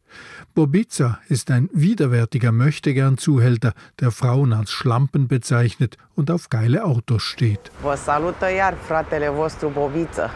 [0.53, 7.71] Bobiza ist ein widerwärtiger Möchtegern-Zuhälter, der Frauen als Schlampen bezeichnet und auf geile Autos steht.
[7.83, 10.31] Vă salută iar fratele vostru Bobiță.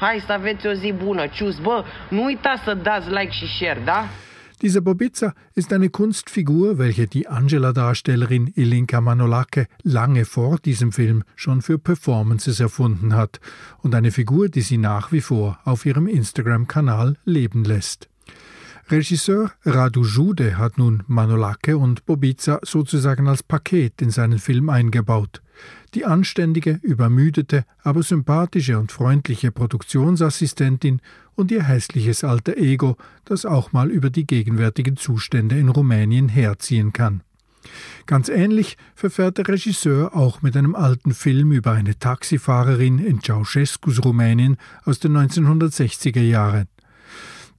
[0.00, 1.58] Hai să aveți o zi bună, cius.
[1.58, 4.08] Bă, nu uitați să dați like și share, da?
[4.62, 11.62] Dieser Bobica ist eine Kunstfigur, welche die Angela-Darstellerin Ilinka Manolake lange vor diesem Film schon
[11.62, 13.40] für Performances erfunden hat
[13.78, 18.08] und eine Figur, die sie nach wie vor auf ihrem Instagram-Kanal leben lässt.
[18.88, 25.42] Regisseur Radu Jude hat nun Manolake und Bobica sozusagen als Paket in seinen Film eingebaut.
[25.94, 31.00] Die anständige, übermüdete, aber sympathische und freundliche Produktionsassistentin
[31.34, 36.92] und ihr hässliches alter Ego, das auch mal über die gegenwärtigen Zustände in Rumänien herziehen
[36.92, 37.22] kann.
[38.06, 44.04] Ganz ähnlich verfährt der Regisseur auch mit einem alten Film über eine Taxifahrerin in Ceausescus
[44.04, 46.66] Rumänien aus den 1960er Jahren.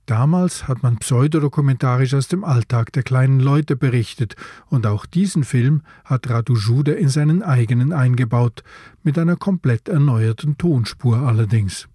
[0.06, 4.36] Damals hat man pseudodokumentarisch aus dem Alltag der kleinen Leute berichtet,
[4.68, 8.64] und auch diesen Film hat Radu Jude in seinen eigenen eingebaut,
[9.02, 11.88] mit einer komplett erneuerten Tonspur allerdings.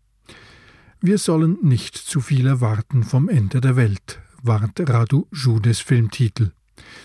[1.01, 6.51] Wir sollen nicht zu viel erwarten vom Ende der Welt, warnt Radu Judes Filmtitel.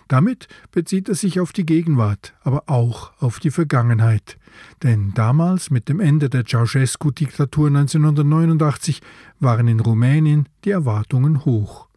[0.08, 4.40] Damit bezieht er sich auf die Gegenwart, aber auch auf die Vergangenheit.
[4.82, 9.02] Denn damals, mit dem Ende der Ceausescu-Diktatur 1989,
[9.40, 11.88] waren in Rumänien die Erwartungen hoch.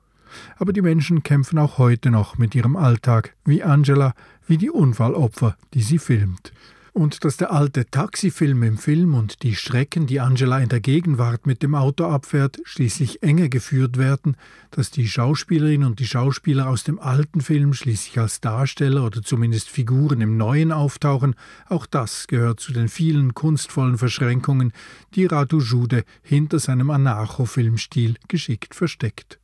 [0.59, 4.13] Aber die Menschen kämpfen auch heute noch mit ihrem Alltag, wie Angela,
[4.47, 6.53] wie die Unfallopfer, die sie filmt
[6.97, 11.47] und dass der alte Taxifilm im Film und die Strecken, die Angela in der Gegenwart
[11.47, 14.35] mit dem Auto abfährt, schließlich enger geführt werden,
[14.71, 19.69] dass die Schauspielerin und die Schauspieler aus dem alten Film schließlich als Darsteller oder zumindest
[19.69, 21.35] Figuren im neuen auftauchen,
[21.69, 24.73] auch das gehört zu den vielen kunstvollen Verschränkungen,
[25.15, 29.39] die Radu Jude hinter seinem Anarcho-Filmstil geschickt versteckt.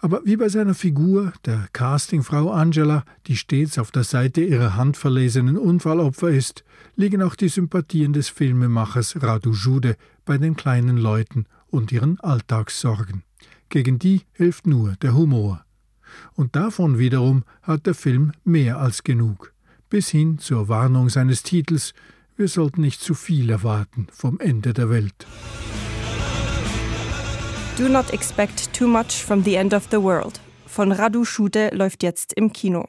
[0.00, 5.58] Aber wie bei seiner Figur, der Castingfrau Angela, die stets auf der Seite ihrer handverlesenen
[5.58, 11.90] Unfallopfer ist, liegen auch die Sympathien des Filmemachers Radu Jude bei den kleinen Leuten und
[11.90, 13.24] ihren Alltagssorgen.
[13.70, 15.64] Gegen die hilft nur der Humor.
[16.34, 19.52] Und davon wiederum hat der Film mehr als genug.
[19.90, 21.92] Bis hin zur Warnung seines Titels,
[22.36, 25.26] wir sollten nicht zu viel erwarten vom Ende der Welt.
[27.78, 30.40] Do not expect too much from the end of the world.
[30.66, 32.88] Von Radu Schude läuft jetzt im Kino.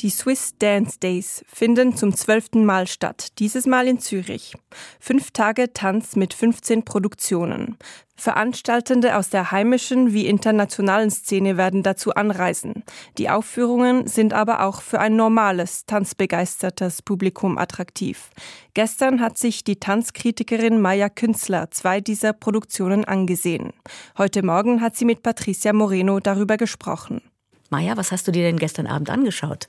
[0.00, 4.54] Die Swiss Dance Days finden zum zwölften Mal statt, dieses Mal in Zürich.
[4.98, 7.78] Fünf Tage Tanz mit 15 Produktionen.
[8.14, 12.84] Veranstaltende aus der heimischen wie internationalen Szene werden dazu anreisen.
[13.18, 18.30] Die Aufführungen sind aber auch für ein normales, tanzbegeistertes Publikum attraktiv.
[18.74, 23.72] Gestern hat sich die Tanzkritikerin Maya Künzler zwei dieser Produktionen angesehen.
[24.18, 27.22] Heute Morgen hat sie mit Patricia Moreno darüber gesprochen.
[27.70, 29.68] Maya, was hast du dir denn gestern Abend angeschaut?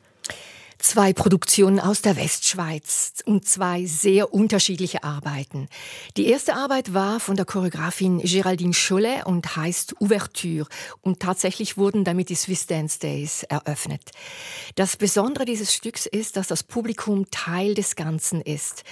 [0.79, 5.67] Zwei Produktionen aus der Westschweiz und zwei sehr unterschiedliche Arbeiten.
[6.17, 10.67] Die erste Arbeit war von der Choreografin Geraldine Cholet und heißt Ouverture.
[11.01, 14.11] Und tatsächlich wurden damit die Swiss Dance Days eröffnet.
[14.75, 18.83] Das Besondere dieses Stücks ist, dass das Publikum Teil des Ganzen ist.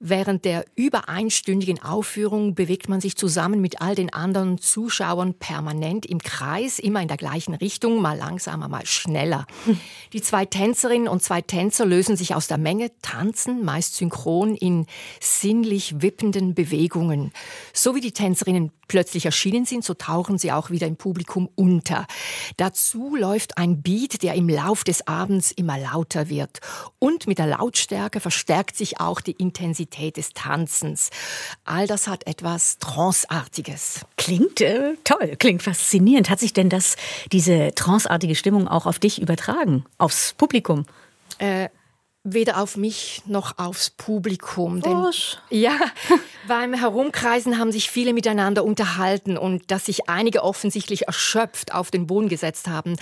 [0.00, 6.06] Während der über einstündigen Aufführung bewegt man sich zusammen mit all den anderen Zuschauern permanent
[6.06, 9.46] im Kreis, immer in der gleichen Richtung, mal langsamer, mal schneller.
[10.12, 14.56] Die zwei Tänzerinnen und zwei zwei Tänzer lösen sich aus der Menge, tanzen, meist synchron,
[14.56, 14.86] in
[15.20, 17.32] sinnlich wippenden Bewegungen.
[17.72, 22.06] So wie die Tänzerinnen plötzlich erschienen sind, so tauchen sie auch wieder im Publikum unter.
[22.56, 26.58] Dazu läuft ein Beat, der im Lauf des Abends immer lauter wird.
[26.98, 31.10] Und mit der Lautstärke verstärkt sich auch die Intensität des Tanzens.
[31.64, 34.06] All das hat etwas Tranceartiges.
[34.16, 36.30] Klingt äh, toll, klingt faszinierend.
[36.30, 36.96] Hat sich denn das,
[37.30, 40.84] diese tranceartige Stimmung auch auf dich übertragen, aufs Publikum?
[41.38, 41.68] Äh,
[42.24, 44.80] weder auf mich noch aufs Publikum.
[44.80, 45.04] Denn,
[45.50, 45.78] ja,
[46.48, 52.06] beim Herumkreisen haben sich viele miteinander unterhalten und dass sich einige offensichtlich erschöpft auf den
[52.06, 52.96] Boden gesetzt haben,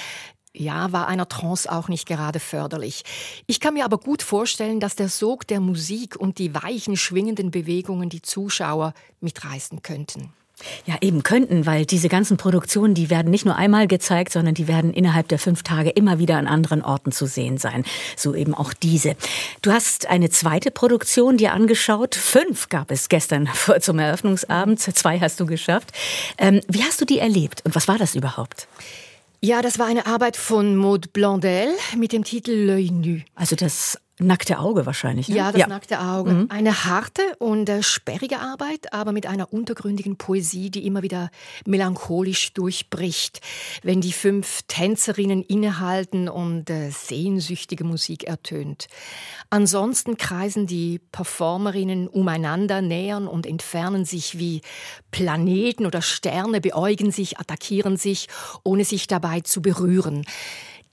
[0.59, 3.03] ja, war einer Trance auch nicht gerade förderlich.
[3.47, 7.51] Ich kann mir aber gut vorstellen, dass der Sog der Musik und die weichen, schwingenden
[7.51, 10.33] Bewegungen die Zuschauer mitreißen könnten.
[10.87, 14.69] Ja, eben könnten, weil diese ganzen Produktionen, die werden nicht nur einmal gezeigt, sondern die
[14.69, 17.85] werden innerhalb der fünf Tage immer wieder an anderen Orten zu sehen sein.
[18.17, 19.17] So eben auch diese.
[19.61, 22.15] Du hast eine zweite Produktion dir angeschaut.
[22.15, 23.49] Fünf gab es gestern
[23.81, 24.81] zum Eröffnungsabend.
[24.81, 25.93] Zwei hast du geschafft.
[26.39, 28.67] Ähm, wie hast du die erlebt und was war das überhaupt?
[29.43, 33.21] Ja, das war eine Arbeit von Maud Blondel mit dem Titel L'œil nu.
[33.35, 35.29] Also das Nackte Auge wahrscheinlich.
[35.29, 35.37] Ne?
[35.37, 35.67] Ja, das ja.
[35.67, 36.31] nackte Auge.
[36.33, 36.47] Mhm.
[36.49, 41.31] Eine harte und äh, sperrige Arbeit, aber mit einer untergründigen Poesie, die immer wieder
[41.67, 43.43] melancholisch durchbricht,
[43.83, 48.87] wenn die fünf Tänzerinnen innehalten und äh, sehnsüchtige Musik ertönt.
[49.51, 54.63] Ansonsten kreisen die Performerinnen umeinander, nähern und entfernen sich wie
[55.11, 58.29] Planeten oder Sterne, beäugen sich, attackieren sich,
[58.65, 60.25] ohne sich dabei zu berühren.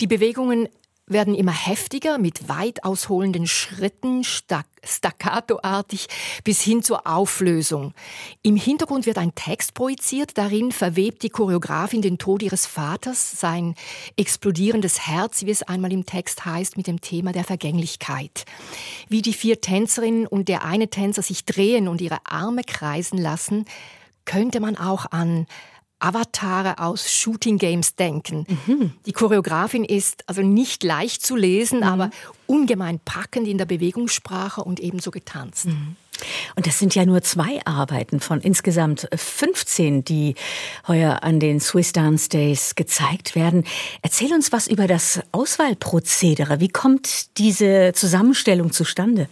[0.02, 0.68] Die Bewegungen
[1.06, 6.08] werden immer heftiger mit weit ausholenden Schritten, staccatoartig
[6.44, 7.94] bis hin zur Auflösung.
[8.42, 13.76] Im Hintergrund wird ein Text projiziert, darin verwebt die Choreografin den Tod ihres Vaters, sein
[14.16, 18.46] explodierendes Herz, wie es einmal im Text heißt, mit dem Thema der Vergänglichkeit.
[19.10, 23.66] Wie die vier Tänzerinnen und der eine Tänzer sich drehen und ihre Arme kreisen lassen,
[24.26, 25.48] könnte man auch an
[26.04, 28.46] Avatare aus Shooting Games denken.
[28.68, 28.92] Mhm.
[29.06, 31.84] Die Choreografin ist also nicht leicht zu lesen, mhm.
[31.84, 32.10] aber
[32.46, 35.68] ungemein packend in der Bewegungssprache und ebenso getanzt.
[35.68, 35.96] Mhm.
[36.56, 40.36] Und das sind ja nur zwei Arbeiten von insgesamt 15, die
[40.88, 43.64] heuer an den Swiss Dance Days gezeigt werden.
[44.02, 46.60] Erzähl uns was über das Auswahlprozedere.
[46.60, 49.28] Wie kommt diese Zusammenstellung zustande?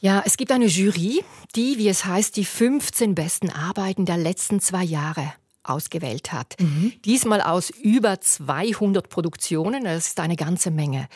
[0.00, 1.24] Ja, es gibt eine Jury,
[1.56, 5.32] die, wie es heißt, die 15 besten Arbeiten der letzten zwei Jahre
[5.64, 6.56] ausgewählt hat.
[6.60, 6.92] Mhm.
[7.04, 11.08] Diesmal aus über 200 Produktionen, das ist eine ganze Menge.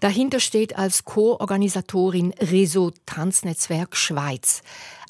[0.00, 4.62] Dahinter steht als Co-Organisatorin Reso Tanznetzwerk Schweiz.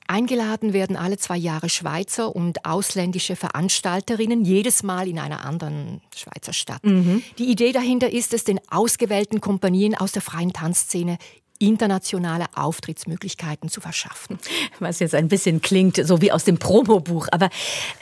[0.09, 6.53] Eingeladen werden alle zwei Jahre Schweizer und ausländische Veranstalterinnen, jedes Mal in einer anderen Schweizer
[6.53, 6.85] Stadt.
[6.85, 7.23] Mhm.
[7.39, 11.19] Die Idee dahinter ist es, den ausgewählten Kompanien aus der freien Tanzszene
[11.59, 14.39] internationale Auftrittsmöglichkeiten zu verschaffen.
[14.79, 17.29] Was jetzt ein bisschen klingt, so wie aus dem Promobuch.
[17.33, 17.51] Aber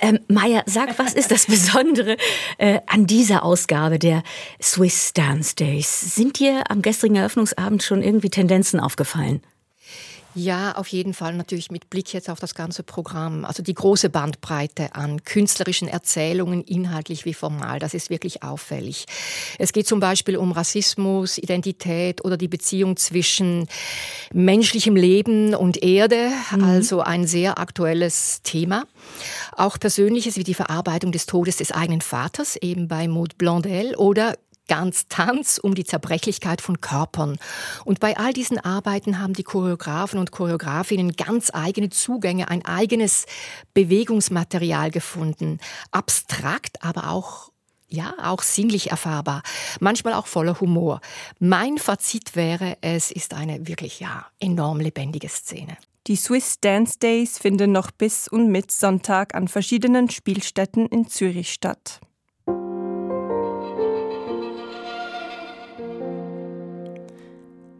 [0.01, 2.17] ähm, Maya, sag, was ist das Besondere
[2.59, 4.23] äh, an dieser Ausgabe der
[4.61, 6.14] Swiss Dance Days?
[6.14, 9.40] Sind dir am gestrigen Eröffnungsabend schon irgendwie Tendenzen aufgefallen?
[10.35, 13.44] Ja, auf jeden Fall natürlich mit Blick jetzt auf das ganze Programm.
[13.44, 19.07] Also die große Bandbreite an künstlerischen Erzählungen, inhaltlich wie formal, das ist wirklich auffällig.
[19.59, 23.68] Es geht zum Beispiel um Rassismus, Identität oder die Beziehung zwischen
[24.33, 26.64] menschlichem Leben und Erde, mhm.
[26.64, 28.85] also ein sehr aktuelles Thema.
[29.57, 34.35] Auch Persönliches wie die Verarbeitung des Todes des eigenen Vaters, eben bei Maud Blondel, oder
[34.68, 37.38] ganz Tanz um die Zerbrechlichkeit von Körpern.
[37.85, 43.27] Und bei all diesen Arbeiten haben die Choreografen und Choreografinnen ganz eigene Zugänge, ein eigenes
[43.74, 45.59] Bewegungsmaterial gefunden.
[45.90, 47.50] Abstrakt, aber auch
[47.88, 49.42] ja, auch sinnlich erfahrbar,
[49.79, 51.00] manchmal auch voller Humor.
[51.38, 55.77] Mein Fazit wäre, es ist eine wirklich ja enorm lebendige Szene.
[56.07, 61.53] Die Swiss Dance Days finden noch bis und mit Sonntag an verschiedenen Spielstätten in Zürich
[61.53, 62.00] statt.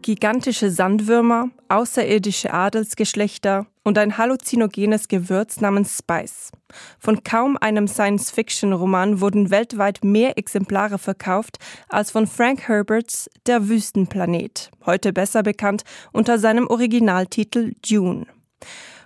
[0.05, 6.51] Gigantische Sandwürmer, außerirdische Adelsgeschlechter und ein halluzinogenes Gewürz namens Spice.
[6.99, 11.57] Von kaum einem Science-Fiction-Roman wurden weltweit mehr Exemplare verkauft
[11.89, 18.27] als von Frank Herberts Der Wüstenplanet, heute besser bekannt unter seinem Originaltitel Dune.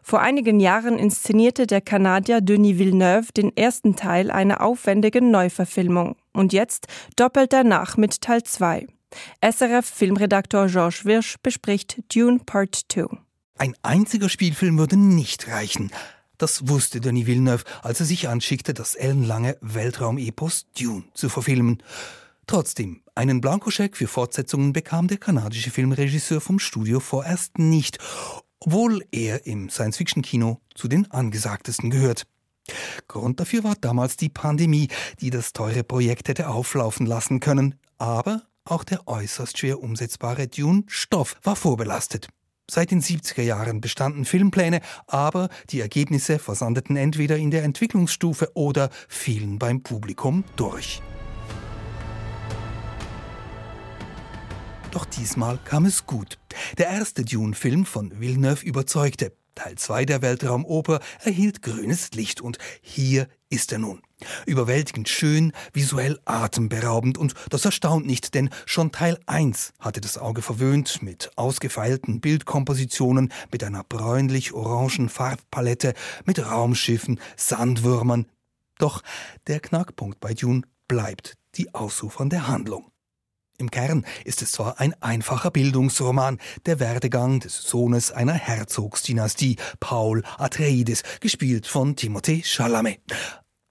[0.03, 6.51] Vor einigen Jahren inszenierte der Kanadier Denis Villeneuve den ersten Teil einer aufwendigen Neuverfilmung und
[6.51, 8.87] jetzt doppelt danach mit Teil 2.
[9.41, 13.07] SRF-Filmredaktor Georges Wirsch bespricht Dune Part 2.
[13.57, 15.91] Ein einziger Spielfilm würde nicht reichen.
[16.37, 21.83] Das wusste Denis Villeneuve, als er sich anschickte, das ellenlange Weltraumepos Dune zu verfilmen.
[22.47, 27.97] Trotzdem, Einen Blankoscheck für Fortsetzungen bekam der kanadische Filmregisseur vom Studio vorerst nicht,
[28.61, 32.25] obwohl er im Science-Fiction-Kino zu den angesagtesten gehört.
[33.09, 34.87] Grund dafür war damals die Pandemie,
[35.19, 37.75] die das teure Projekt hätte auflaufen lassen können.
[37.97, 42.27] Aber auch der äußerst schwer umsetzbare Dune-Stoff war vorbelastet.
[42.69, 48.89] Seit den 70er Jahren bestanden Filmpläne, aber die Ergebnisse versandeten entweder in der Entwicklungsstufe oder
[49.07, 51.01] fielen beim Publikum durch.
[54.91, 56.37] Doch diesmal kam es gut.
[56.77, 59.33] Der erste Dune-Film von Villeneuve überzeugte.
[59.55, 64.01] Teil 2 der Weltraumoper erhielt grünes Licht und hier ist er nun.
[64.45, 70.41] Überwältigend schön, visuell atemberaubend und das erstaunt nicht, denn schon Teil 1 hatte das Auge
[70.41, 75.93] verwöhnt mit ausgefeilten Bildkompositionen, mit einer bräunlich-orangen Farbpalette,
[76.25, 78.27] mit Raumschiffen, Sandwürmern.
[78.77, 79.01] Doch
[79.47, 82.91] der Knackpunkt bei Dune bleibt die ausufernde Handlung.
[83.59, 90.23] Im Kern ist es zwar ein einfacher Bildungsroman, der Werdegang des Sohnes einer Herzogsdynastie, Paul
[90.37, 93.01] Atreides, gespielt von Timothée Chalamet.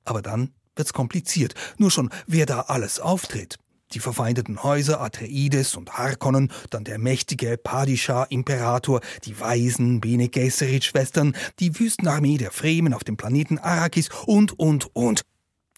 [0.04, 3.56] Aber dann wird's kompliziert, nur schon wer da alles auftritt.
[3.94, 11.80] Die verfeindeten Häuser Atreides und Harkonnen, dann der mächtige Padishah-Imperator, die weisen Bene Gesserit-Schwestern, die
[11.80, 15.22] Wüstenarmee der Fremen auf dem Planeten Arrakis und, und, und.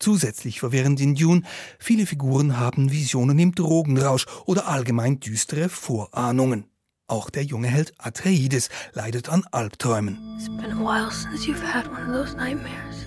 [0.00, 1.42] Zusätzlich verwirrend in Dune,
[1.78, 6.64] viele Figuren haben Visionen im Drogenrausch oder allgemein düstere Vorahnungen.
[7.06, 10.16] Auch der junge Held Atreides leidet an Albträumen.
[10.38, 13.06] It's been a while since you've had one of those nightmares.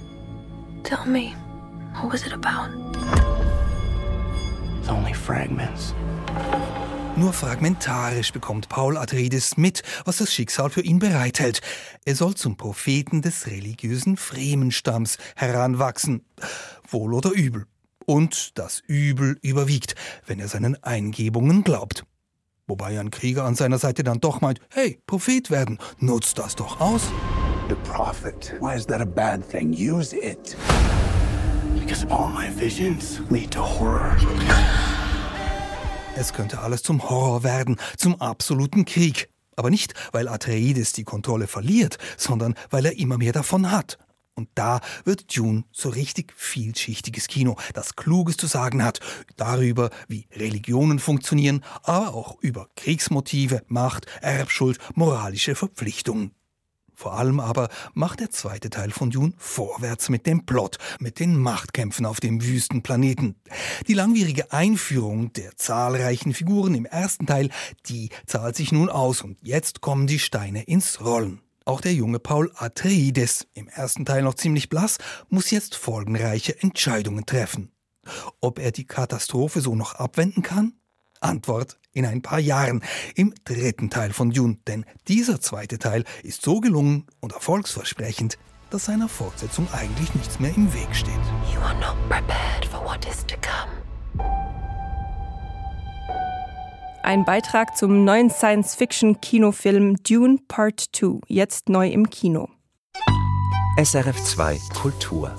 [0.84, 1.34] Tell me,
[1.99, 2.69] what was it about?
[4.79, 5.95] It's only fragments.
[7.15, 11.62] Nur fragmentarisch bekommt Paul Atreides mit, was das Schicksal für ihn bereithält.
[12.06, 16.26] Er soll zum Propheten des religiösen Fremenstamms heranwachsen.
[16.89, 17.67] Wohl oder übel.
[18.08, 19.93] Und das Übel überwiegt,
[20.26, 22.04] wenn er seinen Eingebungen glaubt.
[22.65, 26.82] Wobei ein Krieger an seiner Seite dann doch meint, hey, Prophet werden, nutzt das doch
[26.82, 27.12] aus.
[27.69, 29.71] The prophet, why is that a bad thing?
[29.71, 30.58] Use it.
[31.80, 34.17] Because all my visions lead to horror.
[36.15, 39.30] Es könnte alles zum Horror werden, zum absoluten Krieg.
[39.56, 43.97] Aber nicht, weil Atreides die Kontrolle verliert, sondern weil er immer mehr davon hat.
[44.36, 48.99] Und da wird Dune so richtig vielschichtiges Kino, das Kluges zu sagen hat,
[49.38, 56.32] darüber, wie Religionen funktionieren, aber auch über Kriegsmotive, Macht, Erbschuld, moralische Verpflichtungen.
[56.95, 61.38] Vor allem aber macht der zweite Teil von Dune vorwärts mit dem Plot, mit den
[61.38, 63.36] Machtkämpfen auf dem Wüstenplaneten.
[63.88, 67.49] Die langwierige Einführung der zahlreichen Figuren im ersten Teil,
[67.88, 71.41] die zahlt sich nun aus und jetzt kommen die Steine ins Rollen.
[71.65, 74.97] Auch der junge Paul Atreides, im ersten Teil noch ziemlich blass,
[75.29, 77.71] muss jetzt folgenreiche Entscheidungen treffen.
[78.41, 80.73] Ob er die Katastrophe so noch abwenden kann?
[81.21, 82.84] Antwort in ein paar Jahren
[83.15, 88.38] im dritten Teil von Dune, denn dieser zweite Teil ist so gelungen und erfolgsversprechend,
[88.69, 91.13] dass seiner Fortsetzung eigentlich nichts mehr im Weg steht.
[91.53, 93.71] You are not prepared for what is to come.
[97.03, 102.49] Ein Beitrag zum neuen Science-Fiction-Kinofilm Dune Part 2, jetzt neu im Kino.
[103.77, 105.36] SRF 2 Kultur.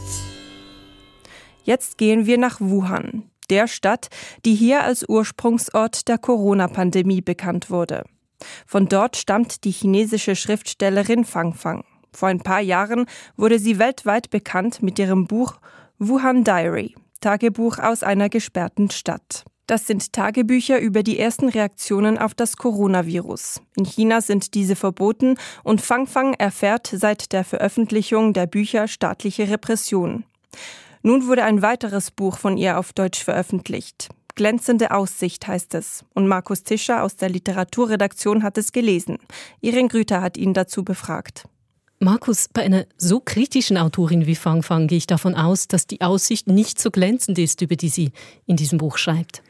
[1.64, 4.08] Jetzt gehen wir nach Wuhan der Stadt,
[4.44, 8.04] die hier als Ursprungsort der Corona-Pandemie bekannt wurde.
[8.66, 11.84] Von dort stammt die chinesische Schriftstellerin Fang Fang.
[12.12, 15.56] Vor ein paar Jahren wurde sie weltweit bekannt mit ihrem Buch
[15.98, 19.44] Wuhan Diary, Tagebuch aus einer gesperrten Stadt.
[19.66, 23.62] Das sind Tagebücher über die ersten Reaktionen auf das Coronavirus.
[23.76, 29.48] In China sind diese verboten und Fang Fang erfährt seit der Veröffentlichung der Bücher staatliche
[29.48, 30.24] Repression.
[31.06, 34.08] Nun wurde ein weiteres Buch von ihr auf Deutsch veröffentlicht.
[34.36, 36.02] Glänzende Aussicht heißt es.
[36.14, 39.18] Und Markus Tischer aus der Literaturredaktion hat es gelesen.
[39.60, 41.44] Irin Grüter hat ihn dazu befragt.
[42.00, 46.00] Markus, bei einer so kritischen Autorin wie Fang Fang gehe ich davon aus, dass die
[46.00, 48.12] Aussicht nicht so glänzend ist, über die sie
[48.46, 49.42] in diesem Buch schreibt.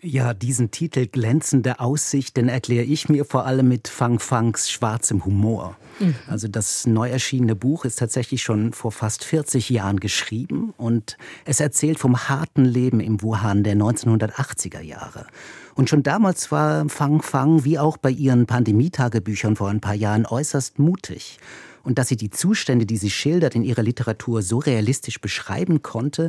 [0.00, 5.24] Ja, diesen Titel Glänzende Aussicht, den erkläre ich mir vor allem mit Fang Fangs schwarzem
[5.24, 5.76] Humor.
[5.98, 6.14] Mhm.
[6.28, 11.58] Also das neu erschienene Buch ist tatsächlich schon vor fast 40 Jahren geschrieben und es
[11.58, 15.26] erzählt vom harten Leben im Wuhan der 1980er Jahre.
[15.74, 20.26] Und schon damals war Fang Fang, wie auch bei ihren Pandemietagebüchern vor ein paar Jahren,
[20.26, 21.40] äußerst mutig.
[21.82, 26.28] Und dass sie die Zustände, die sie schildert, in ihrer Literatur so realistisch beschreiben konnte,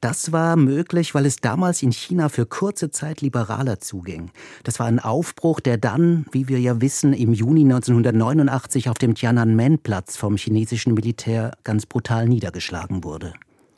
[0.00, 4.30] das war möglich, weil es damals in China für kurze Zeit liberaler zuging.
[4.64, 9.14] Das war ein Aufbruch, der dann, wie wir ja wissen, im Juni 1989 auf dem
[9.14, 13.32] Tiananmen-Platz vom chinesischen Militär ganz brutal niedergeschlagen wurde.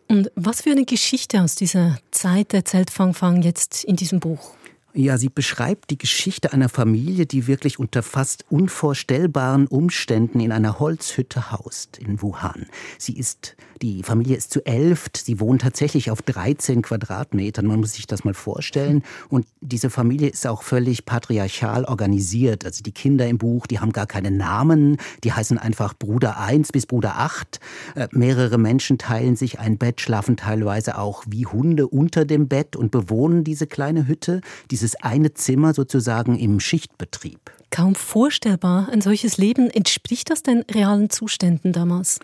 [0.08, 4.54] Und was für eine Geschichte aus dieser Zeit erzählt Fang Fang jetzt in diesem Buch?
[4.94, 10.80] Ja, sie beschreibt die Geschichte einer Familie, die wirklich unter fast unvorstellbaren Umständen in einer
[10.80, 12.66] Holzhütte haust in Wuhan.
[12.98, 17.94] Sie ist, die Familie ist zu elf, sie wohnt tatsächlich auf 13 Quadratmetern, man muss
[17.94, 19.02] sich das mal vorstellen.
[19.28, 22.64] Und diese Familie ist auch völlig patriarchal organisiert.
[22.64, 26.72] Also die Kinder im Buch, die haben gar keine Namen, die heißen einfach Bruder 1
[26.72, 27.60] bis Bruder 8.
[27.94, 32.74] Äh, mehrere Menschen teilen sich ein Bett, schlafen teilweise auch wie Hunde unter dem Bett
[32.74, 34.40] und bewohnen diese kleine Hütte.
[34.70, 37.50] Die dieses eine Zimmer sozusagen im Schichtbetrieb.
[37.72, 39.70] Kaum vorstellbar, ein solches Leben.
[39.70, 42.20] Entspricht das den realen Zuständen damals?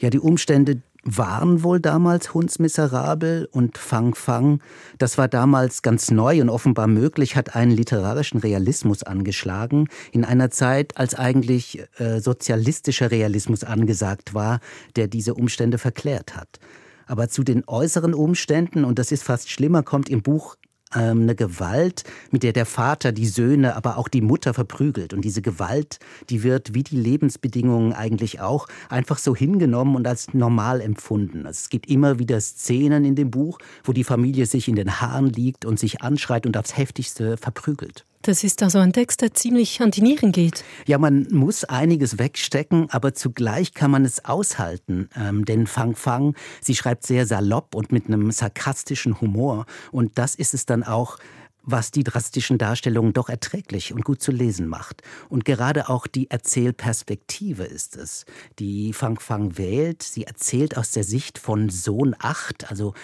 [0.00, 4.60] Ja, die Umstände waren wohl damals hundsmiserabel und Fang Fang,
[4.98, 10.50] das war damals ganz neu und offenbar möglich, hat einen literarischen Realismus angeschlagen, in einer
[10.50, 14.60] Zeit, als eigentlich äh, sozialistischer Realismus angesagt war,
[14.96, 16.58] der diese Umstände verklärt hat.
[17.06, 20.56] Aber zu den äußeren Umständen, und das ist fast schlimmer, kommt im Buch
[20.94, 25.12] ähm, eine Gewalt, mit der der Vater die Söhne, aber auch die Mutter verprügelt.
[25.12, 30.34] Und diese Gewalt, die wird wie die Lebensbedingungen eigentlich auch einfach so hingenommen und als
[30.34, 31.46] normal empfunden.
[31.46, 35.00] Also es gibt immer wieder Szenen in dem Buch, wo die Familie sich in den
[35.00, 38.04] Haaren liegt und sich anschreit und aufs heftigste verprügelt.
[38.22, 40.62] Das ist also ein Text, der ziemlich an die Nieren geht.
[40.86, 45.08] Ja, man muss einiges wegstecken, aber zugleich kann man es aushalten.
[45.16, 49.64] Ähm, denn Fang Fang, sie schreibt sehr salopp und mit einem sarkastischen Humor.
[49.90, 51.18] Und das ist es dann auch,
[51.62, 55.02] was die drastischen Darstellungen doch erträglich und gut zu lesen macht.
[55.28, 58.24] Und gerade auch die Erzählperspektive ist es,
[58.58, 60.02] die Fang Fang wählt.
[60.02, 62.94] Sie erzählt aus der Sicht von Sohn 8, also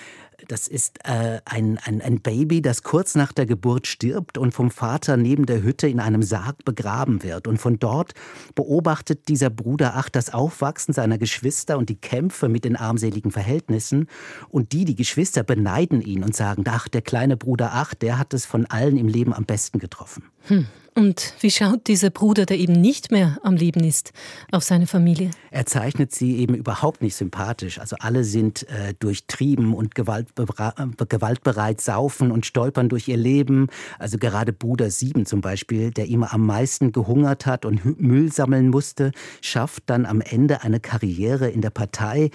[0.49, 4.71] das ist äh, ein, ein, ein Baby, das kurz nach der Geburt stirbt und vom
[4.71, 7.47] Vater neben der Hütte in einem Sarg begraben wird.
[7.47, 8.13] Und von dort
[8.55, 14.09] beobachtet dieser Bruder Ach das Aufwachsen seiner Geschwister und die Kämpfe mit den armseligen Verhältnissen.
[14.49, 18.35] Und die, die Geschwister, beneiden ihn und sagen, ach, der kleine Bruder Ach, der hat
[18.35, 20.25] es von allen im Leben am besten getroffen.
[20.49, 20.67] Hm.
[20.97, 24.15] Und wie schaut dieser Bruder, der eben nicht mehr am Leben ist,
[24.51, 25.31] auf seine Familie?
[25.51, 27.79] Er zeichnet sie eben überhaupt nicht sympathisch.
[27.79, 33.67] Also alle sind äh, durchtrieben und gewaltbereit, saufen und stolpern durch ihr Leben.
[33.99, 38.71] Also gerade Bruder Sieben zum Beispiel, der immer am meisten gehungert hat und Müll sammeln
[38.71, 42.31] musste, schafft dann am Ende eine Karriere in der Partei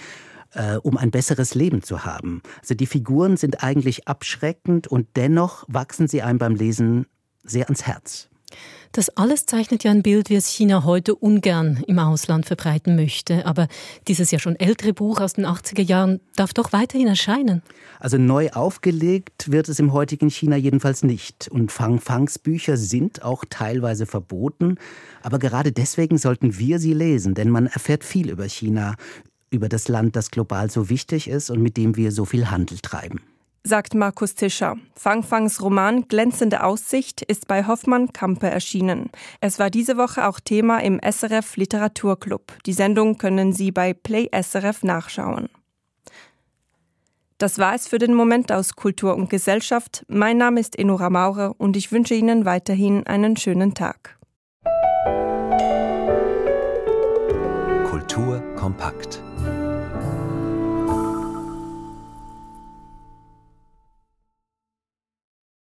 [0.54, 2.42] äh, um ein besseres Leben zu haben.
[2.60, 7.06] Also die Figuren sind eigentlich abschreckend und dennoch wachsen sie einem beim Lesen
[7.42, 8.28] sehr ans Herz.
[8.92, 13.46] Das alles zeichnet ja ein Bild, wie es China heute ungern im Ausland verbreiten möchte.
[13.46, 13.68] Aber
[14.06, 17.62] dieses ja schon ältere Buch aus den 80er Jahren darf doch weiterhin erscheinen.
[18.00, 21.48] Also neu aufgelegt wird es im heutigen China jedenfalls nicht.
[21.48, 24.76] Und Fang Fangs Bücher sind auch teilweise verboten.
[25.22, 28.96] Aber gerade deswegen sollten wir sie lesen, denn man erfährt viel über China,
[29.48, 32.78] über das Land, das global so wichtig ist und mit dem wir so viel Handel
[32.80, 33.20] treiben
[33.64, 34.76] sagt Markus Tischer.
[34.94, 39.10] Fang Fangs Roman Glänzende Aussicht ist bei Hoffmann Kampe erschienen.
[39.40, 42.52] Es war diese Woche auch Thema im SRF Literaturclub.
[42.66, 45.48] Die Sendung können Sie bei Play SRF nachschauen.
[47.38, 50.04] Das war es für den Moment aus Kultur und Gesellschaft.
[50.06, 54.18] Mein Name ist Enora Maurer und ich wünsche Ihnen weiterhin einen schönen Tag.
[57.90, 59.21] Kultur kompakt.